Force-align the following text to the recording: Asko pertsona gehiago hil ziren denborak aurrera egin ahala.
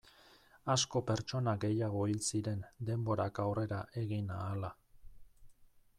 Asko 0.75 1.01
pertsona 1.09 1.53
gehiago 1.65 2.01
hil 2.13 2.25
ziren 2.31 2.65
denborak 2.89 3.43
aurrera 3.47 3.83
egin 4.05 4.37
ahala. 4.41 4.77